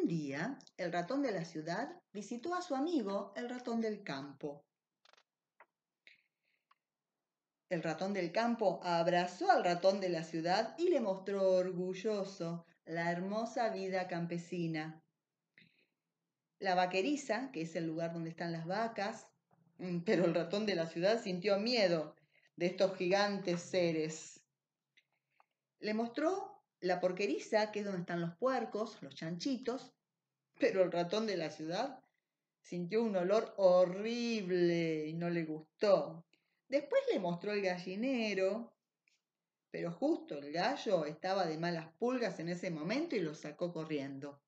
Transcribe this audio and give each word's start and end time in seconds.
Un 0.00 0.08
día, 0.08 0.58
el 0.78 0.92
ratón 0.92 1.22
de 1.22 1.30
la 1.30 1.44
ciudad 1.44 1.94
visitó 2.12 2.54
a 2.54 2.62
su 2.62 2.74
amigo, 2.74 3.32
el 3.36 3.50
ratón 3.50 3.80
del 3.80 4.02
campo. 4.02 4.64
El 7.68 7.82
ratón 7.82 8.14
del 8.14 8.32
campo 8.32 8.80
abrazó 8.82 9.50
al 9.50 9.62
ratón 9.62 10.00
de 10.00 10.08
la 10.08 10.24
ciudad 10.24 10.74
y 10.78 10.88
le 10.88 11.00
mostró 11.00 11.50
orgulloso 11.50 12.64
la 12.86 13.12
hermosa 13.12 13.68
vida 13.68 14.08
campesina. 14.08 15.02
La 16.60 16.74
vaqueriza, 16.74 17.50
que 17.52 17.62
es 17.62 17.76
el 17.76 17.86
lugar 17.86 18.12
donde 18.14 18.30
están 18.30 18.52
las 18.52 18.66
vacas, 18.66 19.26
mm, 19.78 19.98
pero 20.00 20.24
el 20.24 20.34
ratón 20.34 20.64
de 20.64 20.76
la 20.76 20.86
ciudad 20.86 21.22
sintió 21.22 21.58
miedo 21.58 22.16
de 22.56 22.66
estos 22.66 22.96
gigantes 22.96 23.60
seres. 23.60 24.40
Le 25.80 25.92
mostró 25.92 26.49
la 26.80 27.00
porqueriza, 27.00 27.70
que 27.70 27.80
es 27.80 27.84
donde 27.84 28.00
están 28.00 28.20
los 28.20 28.36
puercos, 28.36 29.00
los 29.02 29.14
chanchitos, 29.14 29.92
pero 30.58 30.82
el 30.82 30.92
ratón 30.92 31.26
de 31.26 31.36
la 31.36 31.50
ciudad 31.50 32.02
sintió 32.60 33.02
un 33.02 33.16
olor 33.16 33.54
horrible 33.56 35.06
y 35.08 35.14
no 35.14 35.30
le 35.30 35.44
gustó. 35.44 36.26
Después 36.68 37.02
le 37.12 37.18
mostró 37.18 37.52
el 37.52 37.62
gallinero, 37.62 38.74
pero 39.70 39.92
justo 39.92 40.38
el 40.38 40.52
gallo 40.52 41.04
estaba 41.04 41.46
de 41.46 41.58
malas 41.58 41.92
pulgas 41.98 42.38
en 42.38 42.48
ese 42.48 42.70
momento 42.70 43.16
y 43.16 43.20
lo 43.20 43.34
sacó 43.34 43.72
corriendo. 43.72 44.40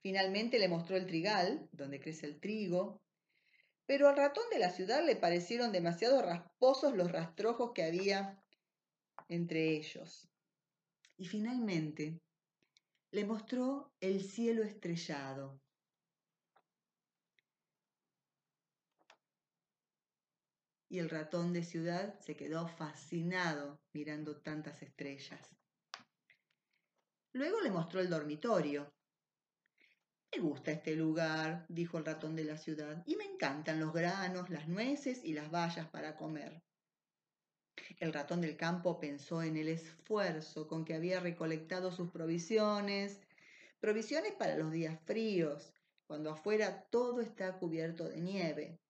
Finalmente 0.00 0.58
le 0.58 0.68
mostró 0.68 0.96
el 0.96 1.06
trigal, 1.06 1.68
donde 1.72 2.00
crece 2.00 2.26
el 2.26 2.40
trigo, 2.40 3.02
pero 3.86 4.08
al 4.08 4.16
ratón 4.16 4.44
de 4.50 4.58
la 4.58 4.70
ciudad 4.70 5.04
le 5.04 5.16
parecieron 5.16 5.72
demasiado 5.72 6.22
rasposos 6.22 6.94
los 6.94 7.10
rastrojos 7.10 7.72
que 7.72 7.84
había 7.84 8.42
entre 9.28 9.76
ellos. 9.76 10.28
Y 11.18 11.26
finalmente 11.26 12.22
le 13.10 13.24
mostró 13.24 13.92
el 14.00 14.22
cielo 14.22 14.62
estrellado. 14.62 15.60
Y 20.88 21.00
el 21.00 21.10
ratón 21.10 21.52
de 21.52 21.64
ciudad 21.64 22.18
se 22.20 22.36
quedó 22.36 22.68
fascinado 22.68 23.80
mirando 23.92 24.40
tantas 24.40 24.80
estrellas. 24.80 25.56
Luego 27.32 27.60
le 27.60 27.70
mostró 27.70 28.00
el 28.00 28.08
dormitorio. 28.08 28.94
Me 30.32 30.40
gusta 30.40 30.70
este 30.70 30.94
lugar, 30.94 31.66
dijo 31.68 31.98
el 31.98 32.04
ratón 32.04 32.36
de 32.36 32.44
la 32.44 32.56
ciudad, 32.56 33.02
y 33.06 33.16
me 33.16 33.24
encantan 33.24 33.80
los 33.80 33.92
granos, 33.92 34.50
las 34.50 34.68
nueces 34.68 35.24
y 35.24 35.32
las 35.32 35.50
bayas 35.50 35.88
para 35.88 36.16
comer. 36.16 36.62
El 38.00 38.12
ratón 38.12 38.40
del 38.40 38.56
campo 38.56 39.00
pensó 39.00 39.42
en 39.42 39.56
el 39.56 39.68
esfuerzo 39.68 40.68
con 40.68 40.84
que 40.84 40.94
había 40.94 41.18
recolectado 41.18 41.90
sus 41.90 42.10
provisiones, 42.10 43.18
provisiones 43.80 44.32
para 44.34 44.56
los 44.56 44.70
días 44.70 45.00
fríos, 45.04 45.72
cuando 46.06 46.30
afuera 46.30 46.84
todo 46.90 47.20
está 47.20 47.58
cubierto 47.58 48.08
de 48.08 48.20
nieve. 48.20 48.80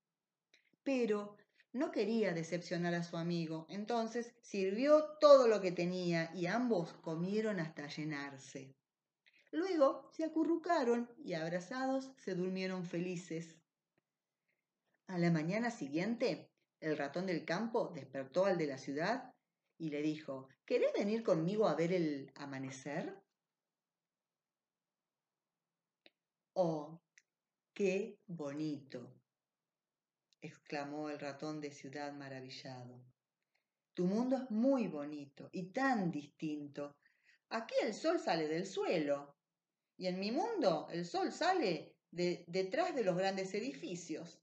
Pero 0.82 1.36
no 1.72 1.90
quería 1.90 2.34
decepcionar 2.34 2.94
a 2.94 3.02
su 3.02 3.16
amigo, 3.16 3.66
entonces 3.70 4.34
sirvió 4.42 5.04
todo 5.20 5.48
lo 5.48 5.60
que 5.60 5.72
tenía 5.72 6.30
y 6.34 6.46
ambos 6.46 6.92
comieron 7.02 7.60
hasta 7.60 7.88
llenarse. 7.88 8.74
Luego 9.50 10.10
se 10.12 10.24
acurrucaron 10.24 11.10
y 11.16 11.32
abrazados 11.32 12.10
se 12.18 12.34
durmieron 12.34 12.84
felices. 12.84 13.56
A 15.06 15.18
la 15.18 15.30
mañana 15.30 15.70
siguiente, 15.70 16.50
el 16.80 16.96
ratón 16.96 17.26
del 17.26 17.44
campo 17.44 17.92
despertó 17.94 18.44
al 18.44 18.58
de 18.58 18.66
la 18.66 18.78
ciudad 18.78 19.34
y 19.78 19.90
le 19.90 20.02
dijo, 20.02 20.48
¿Querés 20.64 20.92
venir 20.92 21.22
conmigo 21.22 21.66
a 21.68 21.74
ver 21.74 21.92
el 21.92 22.32
amanecer? 22.34 23.16
Oh, 26.54 27.00
qué 27.72 28.18
bonito, 28.26 29.14
exclamó 30.40 31.08
el 31.08 31.18
ratón 31.18 31.60
de 31.60 31.70
ciudad 31.70 32.12
maravillado. 32.12 33.00
Tu 33.94 34.04
mundo 34.04 34.36
es 34.36 34.50
muy 34.50 34.88
bonito 34.88 35.48
y 35.52 35.72
tan 35.72 36.10
distinto. 36.10 36.96
Aquí 37.50 37.74
el 37.82 37.94
sol 37.94 38.18
sale 38.18 38.46
del 38.46 38.66
suelo 38.66 39.36
y 39.96 40.06
en 40.06 40.20
mi 40.20 40.30
mundo 40.30 40.88
el 40.90 41.04
sol 41.04 41.32
sale 41.32 41.96
de, 42.10 42.44
detrás 42.46 42.94
de 42.94 43.04
los 43.04 43.16
grandes 43.16 43.54
edificios. 43.54 44.40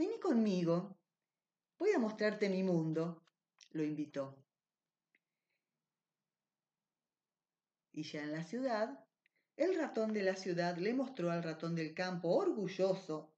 Vení 0.00 0.18
conmigo, 0.18 0.96
voy 1.78 1.90
a 1.90 1.98
mostrarte 1.98 2.48
mi 2.48 2.62
mundo, 2.62 3.22
lo 3.72 3.84
invitó. 3.84 4.42
Y 7.92 8.02
ya 8.04 8.22
en 8.22 8.32
la 8.32 8.42
ciudad, 8.42 9.04
el 9.58 9.76
ratón 9.76 10.14
de 10.14 10.22
la 10.22 10.36
ciudad 10.36 10.78
le 10.78 10.94
mostró 10.94 11.30
al 11.30 11.42
ratón 11.42 11.74
del 11.74 11.92
campo, 11.92 12.30
orgulloso, 12.30 13.34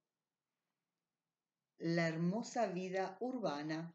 la 1.79 2.07
hermosa 2.07 2.67
vida 2.67 3.17
urbana. 3.19 3.93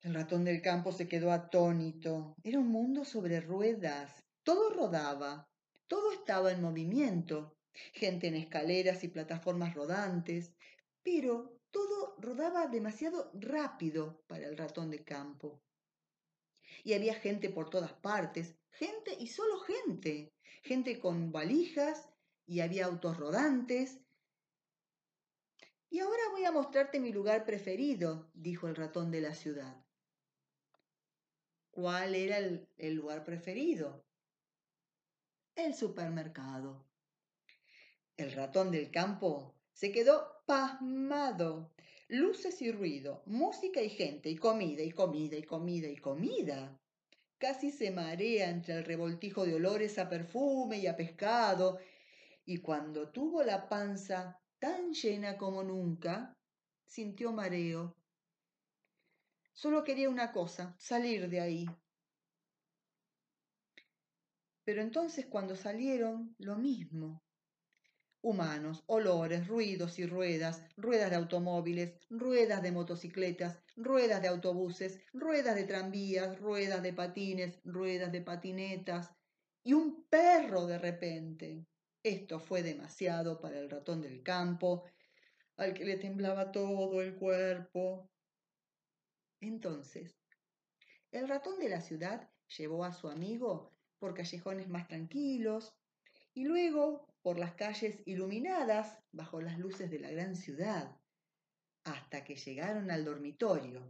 El 0.00 0.14
ratón 0.14 0.44
del 0.44 0.60
campo 0.62 0.90
se 0.90 1.06
quedó 1.06 1.30
atónito. 1.30 2.34
Era 2.42 2.58
un 2.58 2.70
mundo 2.70 3.04
sobre 3.04 3.40
ruedas. 3.40 4.24
Todo 4.42 4.70
rodaba, 4.70 5.48
todo 5.86 6.10
estaba 6.10 6.50
en 6.50 6.60
movimiento 6.60 7.56
gente 7.92 8.28
en 8.28 8.34
escaleras 8.34 9.04
y 9.04 9.08
plataformas 9.08 9.74
rodantes, 9.74 10.52
pero 11.02 11.60
todo 11.70 12.16
rodaba 12.18 12.66
demasiado 12.66 13.30
rápido 13.34 14.22
para 14.26 14.46
el 14.46 14.56
ratón 14.56 14.90
de 14.90 15.04
campo. 15.04 15.62
Y 16.84 16.94
había 16.94 17.14
gente 17.14 17.50
por 17.50 17.70
todas 17.70 17.92
partes, 17.92 18.54
gente 18.70 19.16
y 19.18 19.28
solo 19.28 19.58
gente, 19.60 20.32
gente 20.62 21.00
con 21.00 21.32
valijas 21.32 22.08
y 22.46 22.60
había 22.60 22.86
autos 22.86 23.16
rodantes. 23.16 24.00
Y 25.90 26.00
ahora 26.00 26.22
voy 26.30 26.44
a 26.44 26.52
mostrarte 26.52 27.00
mi 27.00 27.12
lugar 27.12 27.44
preferido, 27.44 28.30
dijo 28.34 28.68
el 28.68 28.76
ratón 28.76 29.10
de 29.10 29.20
la 29.20 29.34
ciudad. 29.34 29.84
¿Cuál 31.70 32.14
era 32.14 32.38
el, 32.38 32.68
el 32.76 32.94
lugar 32.94 33.24
preferido? 33.24 34.04
El 35.54 35.74
supermercado. 35.74 36.91
El 38.18 38.32
ratón 38.32 38.70
del 38.70 38.90
campo 38.90 39.54
se 39.72 39.90
quedó 39.90 40.42
pasmado. 40.46 41.72
Luces 42.08 42.60
y 42.60 42.70
ruido, 42.70 43.22
música 43.24 43.80
y 43.80 43.88
gente, 43.88 44.28
y 44.28 44.36
comida, 44.36 44.82
y 44.82 44.92
comida, 44.92 45.36
y 45.36 45.42
comida, 45.44 45.88
y 45.88 45.96
comida. 45.96 46.78
Casi 47.38 47.70
se 47.70 47.90
marea 47.90 48.50
entre 48.50 48.74
el 48.74 48.84
revoltijo 48.84 49.46
de 49.46 49.54
olores 49.54 49.98
a 49.98 50.10
perfume 50.10 50.78
y 50.78 50.86
a 50.86 50.94
pescado, 50.94 51.78
y 52.44 52.58
cuando 52.58 53.10
tuvo 53.10 53.42
la 53.42 53.66
panza 53.66 54.38
tan 54.58 54.92
llena 54.92 55.38
como 55.38 55.62
nunca, 55.62 56.36
sintió 56.84 57.32
mareo. 57.32 57.96
Solo 59.54 59.84
quería 59.84 60.10
una 60.10 60.32
cosa, 60.32 60.76
salir 60.78 61.30
de 61.30 61.40
ahí. 61.40 61.66
Pero 64.64 64.82
entonces 64.82 65.26
cuando 65.26 65.56
salieron, 65.56 66.36
lo 66.38 66.56
mismo 66.56 67.22
humanos, 68.22 68.84
olores, 68.86 69.48
ruidos 69.48 69.98
y 69.98 70.06
ruedas, 70.06 70.62
ruedas 70.76 71.10
de 71.10 71.16
automóviles, 71.16 71.94
ruedas 72.08 72.62
de 72.62 72.72
motocicletas, 72.72 73.58
ruedas 73.76 74.22
de 74.22 74.28
autobuses, 74.28 75.00
ruedas 75.12 75.56
de 75.56 75.64
tranvías, 75.64 76.38
ruedas 76.38 76.82
de 76.82 76.92
patines, 76.92 77.60
ruedas 77.64 78.12
de 78.12 78.22
patinetas 78.22 79.10
y 79.64 79.72
un 79.74 80.04
perro 80.04 80.66
de 80.66 80.78
repente. 80.78 81.66
Esto 82.02 82.38
fue 82.40 82.62
demasiado 82.62 83.40
para 83.40 83.58
el 83.58 83.68
ratón 83.68 84.00
del 84.00 84.22
campo, 84.22 84.84
al 85.56 85.74
que 85.74 85.84
le 85.84 85.96
temblaba 85.96 86.52
todo 86.52 87.02
el 87.02 87.16
cuerpo. 87.16 88.08
Entonces, 89.40 90.16
el 91.10 91.28
ratón 91.28 91.58
de 91.58 91.68
la 91.68 91.80
ciudad 91.80 92.30
llevó 92.56 92.84
a 92.84 92.92
su 92.92 93.08
amigo 93.08 93.72
por 93.98 94.14
callejones 94.14 94.68
más 94.68 94.86
tranquilos 94.88 95.74
y 96.34 96.44
luego 96.44 97.06
por 97.22 97.38
las 97.38 97.54
calles 97.54 98.02
iluminadas 98.06 98.98
bajo 99.12 99.40
las 99.40 99.58
luces 99.58 99.90
de 99.90 100.00
la 100.00 100.10
gran 100.10 100.34
ciudad, 100.36 100.96
hasta 101.84 102.24
que 102.24 102.36
llegaron 102.36 102.90
al 102.90 103.04
dormitorio, 103.04 103.82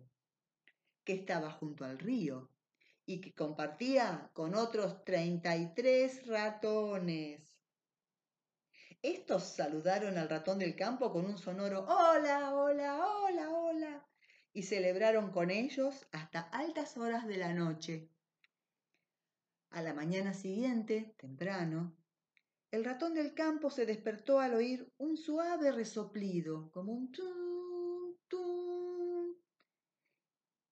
que 1.04 1.14
estaba 1.14 1.50
junto 1.50 1.84
al 1.84 1.98
río 1.98 2.50
y 3.06 3.20
que 3.20 3.34
compartía 3.34 4.30
con 4.32 4.54
otros 4.54 5.04
33 5.04 6.26
ratones. 6.26 7.58
Estos 9.02 9.44
saludaron 9.44 10.16
al 10.16 10.28
ratón 10.28 10.58
del 10.58 10.76
campo 10.76 11.12
con 11.12 11.24
un 11.26 11.36
sonoro 11.36 11.84
hola, 11.88 12.54
hola, 12.54 13.06
hola, 13.06 13.50
hola, 13.50 14.06
y 14.52 14.62
celebraron 14.62 15.32
con 15.32 15.50
ellos 15.50 16.06
hasta 16.12 16.40
altas 16.40 16.96
horas 16.96 17.26
de 17.26 17.36
la 17.36 17.52
noche. 17.52 18.08
A 19.70 19.82
la 19.82 19.94
mañana 19.94 20.34
siguiente, 20.34 21.14
temprano, 21.16 21.96
el 22.72 22.86
ratón 22.86 23.12
del 23.12 23.34
campo 23.34 23.70
se 23.70 23.84
despertó 23.84 24.40
al 24.40 24.54
oír 24.54 24.90
un 24.96 25.18
suave 25.18 25.70
resoplido, 25.72 26.70
como 26.72 26.92
un 26.92 27.12
tum, 27.12 28.16
tum. 28.28 29.36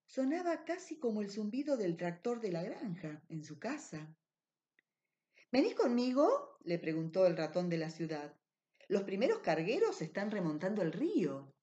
sonaba 0.07 0.65
casi 0.65 0.99
como 0.99 1.21
el 1.21 1.31
zumbido 1.31 1.77
del 1.77 1.99
tractor 1.99 2.41
de 2.41 2.53
la 2.53 2.63
granja 2.63 3.23
en 3.29 3.45
su 3.45 3.59
casa. 3.59 4.17
¿Venís 5.53 5.75
conmigo? 5.75 6.57
le 6.65 6.79
preguntó 6.79 7.27
el 7.27 7.37
ratón 7.37 7.69
de 7.69 7.77
la 7.77 7.91
ciudad. 7.91 8.35
Los 8.89 9.03
primeros 9.03 9.41
cargueros 9.41 10.01
están 10.01 10.31
remontando 10.31 10.81
el 10.81 10.93
río. 10.93 11.55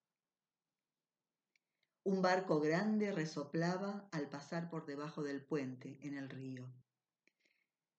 Un 2.03 2.21
barco 2.21 2.59
grande 2.59 3.11
resoplaba 3.11 4.07
al 4.11 4.29
pasar 4.29 4.69
por 4.69 4.85
debajo 4.85 5.23
del 5.23 5.43
puente 5.43 5.97
en 6.01 6.15
el 6.15 6.29
río. 6.29 6.71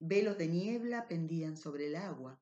Velos 0.01 0.39
de 0.39 0.47
niebla 0.47 1.09
pendían 1.09 1.57
sobre 1.57 1.87
el 1.87 1.97
agua. 1.97 2.41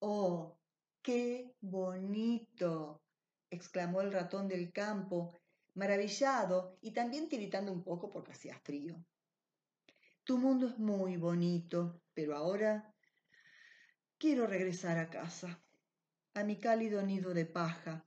¡Oh, 0.00 0.58
qué 1.02 1.54
bonito! 1.60 3.02
exclamó 3.50 4.00
el 4.02 4.12
ratón 4.12 4.46
del 4.46 4.70
campo, 4.72 5.34
maravillado 5.74 6.78
y 6.82 6.92
también 6.92 7.28
tiritando 7.28 7.72
un 7.72 7.82
poco 7.82 8.10
porque 8.10 8.32
hacía 8.32 8.58
frío. 8.60 9.02
Tu 10.24 10.38
mundo 10.38 10.68
es 10.68 10.78
muy 10.78 11.16
bonito, 11.16 12.02
pero 12.14 12.36
ahora 12.36 12.94
quiero 14.18 14.46
regresar 14.46 14.98
a 14.98 15.08
casa, 15.08 15.64
a 16.34 16.44
mi 16.44 16.58
cálido 16.60 17.02
nido 17.02 17.32
de 17.34 17.46
paja, 17.46 18.06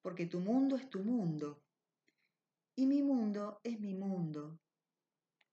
porque 0.00 0.26
tu 0.26 0.40
mundo 0.40 0.76
es 0.76 0.88
tu 0.88 1.00
mundo 1.00 1.62
y 2.74 2.86
mi 2.86 3.02
mundo 3.02 3.60
es 3.62 3.78
mi 3.78 3.94
mundo, 3.94 4.58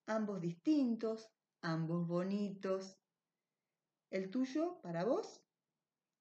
ambos 0.08 0.42
distintos, 0.42 1.30
ambos 1.62 2.08
bonitos, 2.08 2.98
el 4.10 4.30
tuyo 4.32 4.80
para 4.82 5.04
vos 5.04 5.42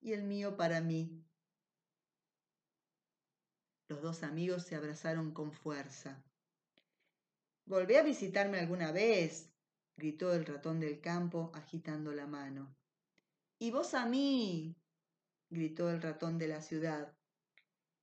y 0.00 0.12
el 0.12 0.24
mío 0.24 0.56
para 0.56 0.80
mí. 0.80 1.24
Los 3.88 4.02
dos 4.02 4.22
amigos 4.22 4.64
se 4.64 4.74
abrazaron 4.74 5.32
con 5.32 5.52
fuerza. 5.52 6.22
Volvé 7.64 7.98
a 7.98 8.02
visitarme 8.02 8.58
alguna 8.58 8.92
vez, 8.92 9.50
gritó 9.96 10.34
el 10.34 10.44
ratón 10.44 10.80
del 10.80 11.00
campo 11.00 11.50
agitando 11.54 12.12
la 12.12 12.26
mano. 12.26 12.76
Y 13.58 13.70
vos 13.70 13.94
a 13.94 14.06
mí, 14.06 14.76
gritó 15.50 15.90
el 15.90 16.02
ratón 16.02 16.38
de 16.38 16.48
la 16.48 16.60
ciudad, 16.60 17.16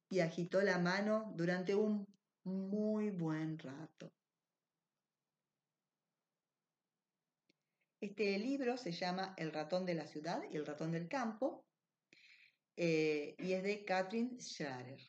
y 0.10 0.20
agitó 0.20 0.62
la 0.62 0.80
mano 0.80 1.32
durante 1.36 1.76
un 1.76 2.06
muy 2.44 3.10
buen 3.12 3.58
rato. 3.58 4.12
Este 8.06 8.38
libro 8.38 8.78
se 8.78 8.92
llama 8.92 9.34
El 9.36 9.52
ratón 9.52 9.84
de 9.84 9.96
la 9.96 10.06
ciudad 10.06 10.44
y 10.52 10.58
el 10.58 10.66
ratón 10.68 10.92
del 10.92 11.08
campo 11.08 11.66
eh, 12.78 13.36
y 13.40 13.54
es 13.54 13.64
de 13.64 13.84
Katrin 13.84 14.40
Schrader. 14.40 15.00